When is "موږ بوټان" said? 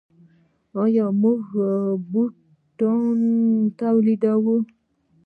1.21-3.19